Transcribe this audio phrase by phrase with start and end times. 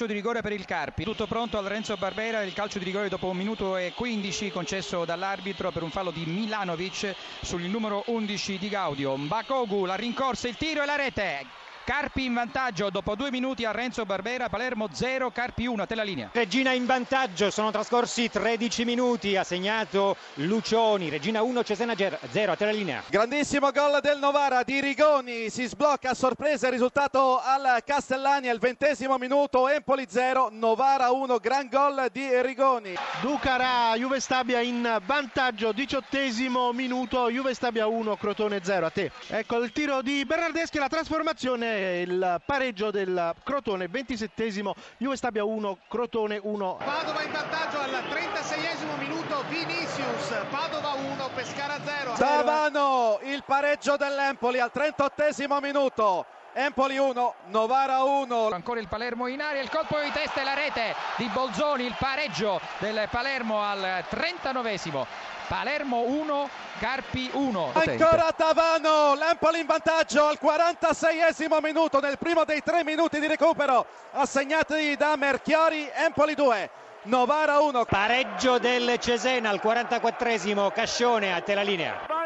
[0.00, 1.04] calcio di rigore per il Carpi.
[1.04, 5.04] Tutto pronto al Renzo Barbera, il calcio di rigore dopo un minuto e 15 concesso
[5.04, 9.14] dall'arbitro per un fallo di Milanovic sul numero 11 di Gaudio.
[9.16, 11.69] Bakogu, la rincorsa, il tiro e la rete.
[11.90, 15.96] Carpi in vantaggio dopo due minuti a Renzo Barbera, Palermo 0, Carpi 1, a te
[15.96, 16.30] la linea.
[16.32, 22.54] Regina in vantaggio, sono trascorsi 13 minuti, ha segnato Lucioni, Regina 1, Cesena 0, a
[22.54, 23.02] te la linea.
[23.08, 28.60] Grandissimo gol del Novara di Rigoni, si sblocca a sorpresa il risultato al Castellani al
[28.60, 32.94] ventesimo minuto, Empoli 0, Novara 1, gran gol di Rigoni.
[33.20, 39.10] Ducarà, Juve Stabia in vantaggio, diciottesimo minuto, Juve Stabia 1, Crotone 0, a te.
[39.26, 45.78] Ecco il tiro di Bernardeschi, la trasformazione il pareggio del Crotone, 27esimo, Juve Stabia 1,
[45.88, 46.76] Crotone 1.
[46.84, 52.14] Padova in vantaggio al 36esimo minuto, Vinicius, Padova 1, Pescara 0.
[52.16, 56.26] Savano, il pareggio dell'Empoli al 38esimo minuto.
[56.52, 58.48] Empoli 1, Novara 1.
[58.50, 61.94] Ancora il Palermo in aria, il colpo di testa e la rete di Bolzoni, il
[61.96, 65.06] pareggio del Palermo al 39esimo.
[65.46, 66.48] Palermo 1,
[66.78, 67.70] Carpi 1.
[67.72, 73.86] Ancora Tavano, l'Empoli in vantaggio al 46esimo minuto, nel primo dei tre minuti di recupero,
[74.12, 76.70] assegnati da Merchiori, Empoli 2.
[77.02, 77.84] Novara 1.
[77.84, 82.19] Pareggio del Cesena al 44esimo, Cascione a te la linea.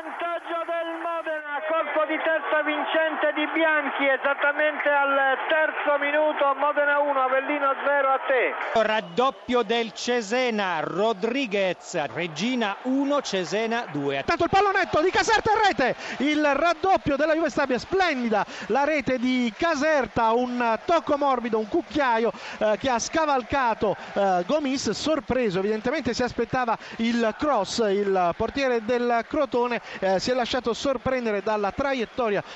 [2.05, 8.21] Colpo di testa vincente di Bianchi esattamente al terzo minuto, Modena 1, Avellino 0 a
[8.27, 8.83] te.
[8.83, 14.23] Raddoppio del Cesena, Rodriguez, Regina 1, Cesena 2.
[14.27, 19.19] Tanto il pallonetto di Caserta in rete, il raddoppio della Juve Stabia, splendida la rete
[19.19, 26.13] di Caserta, un tocco morbido, un cucchiaio eh, che ha scavalcato eh, Gomis, sorpreso, evidentemente
[26.13, 31.93] si aspettava il cross, il portiere del Crotone eh, si è lasciato sorprendere dalla traiettoria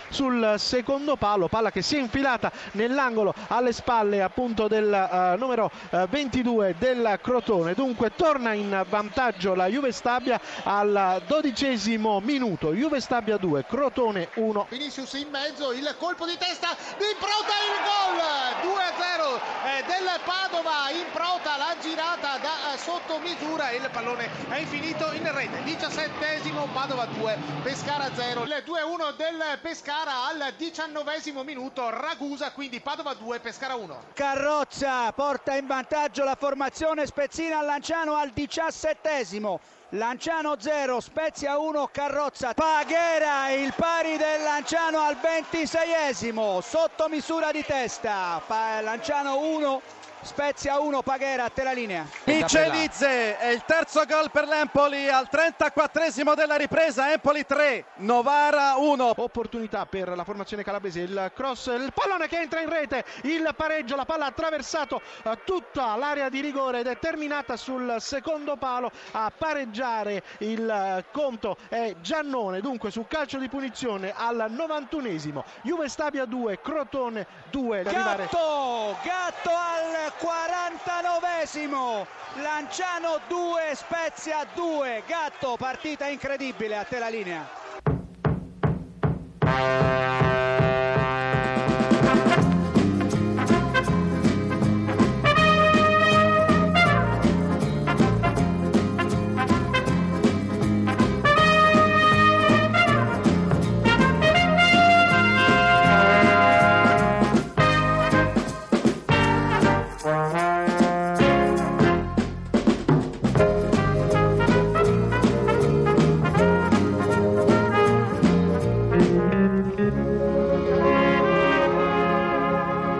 [0.08, 5.70] sul secondo palo, palla che si è infilata nell'angolo alle spalle appunto del eh, numero
[6.08, 13.36] 22 del Crotone, dunque torna in vantaggio la Juve Stabia al dodicesimo minuto, Juve Stabia
[13.36, 14.66] 2, Crotone 1.
[14.70, 20.90] Vinicius in mezzo, il colpo di testa di Prota, il gol 2-0 eh, del Padova,
[20.90, 26.66] in Prota la girata da eh, sotto misura, il pallone è finito in rete, 17esimo
[26.72, 33.40] Padova 2, Pescara 0, il 2-1 del Pescara al 19esimo minuto, Ragusa, quindi Padova 2,
[33.40, 34.02] Pescara 1.
[34.14, 39.60] Carrozza porta in vantaggio la formazione Spezzina Lanciano al diciassettesimo.
[39.92, 42.52] Lanciano 0, Spezia 1, Carrozza.
[42.52, 48.42] Paghera il pari del Lanciano al 26esimo, sotto misura di testa.
[48.82, 49.80] Lanciano 1,
[50.22, 52.06] Spezia 1, Paghera, a te la linea.
[52.24, 59.12] Michelizze è il terzo gol per l'Empoli al 34esimo della ripresa, Empoli 3, Novara 1.
[59.16, 63.96] Opportunità per la formazione calabrese, il cross, il pallone che entra in rete, il pareggio,
[63.96, 68.90] la palla ha attraversato eh, tutta l'area di rigore ed è terminata sul secondo palo
[69.12, 75.88] a pareggiare il eh, conto è Giannone, dunque su calcio di punizione al 91esimo, Juve
[75.88, 77.82] Stabia 2, Crotone 2.
[77.84, 87.57] Gatto, Gatto al 49esimo, Lanciano 2, Spezia 2, Gatto, partita incredibile, a te la linea.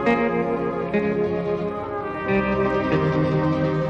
[0.09, 0.23] thank
[3.73, 3.88] you